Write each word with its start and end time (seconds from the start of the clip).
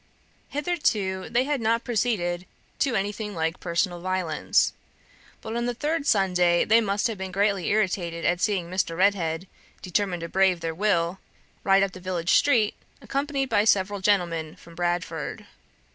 Hitherto 0.49 1.27
they 1.29 1.43
had 1.43 1.61
not 1.61 1.83
proceeded 1.83 2.47
to 2.79 2.95
anything 2.95 3.35
like 3.35 3.59
personal 3.59 3.99
violence; 4.01 4.73
but 5.41 5.55
on 5.55 5.67
the 5.67 5.75
third 5.75 6.07
Sunday 6.07 6.65
they 6.65 6.81
must 6.81 7.05
have 7.05 7.19
been 7.19 7.31
greatly 7.31 7.67
irritated 7.67 8.25
at 8.25 8.41
seeing 8.41 8.67
Mr. 8.67 8.97
Redhead, 8.97 9.45
determined 9.83 10.21
to 10.21 10.27
brave 10.27 10.59
their 10.59 10.73
will, 10.73 11.19
ride 11.63 11.83
up 11.83 11.91
the 11.91 11.99
village 11.99 12.31
street, 12.31 12.73
accompanied 12.99 13.49
by 13.49 13.63
several 13.63 13.99
gentlemen 14.01 14.55
from 14.55 14.73
Bradford. 14.73 15.45